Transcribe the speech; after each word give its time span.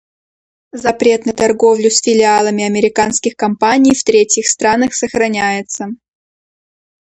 Запрет 0.73 1.27
на 1.27 1.31
торговлю 1.33 1.91
с 1.91 2.01
филиалами 2.01 2.63
американских 2.63 3.35
компаний 3.35 3.93
в 3.93 4.03
третьих 4.03 4.47
странах 4.49 4.95
сохраняется. 4.95 5.89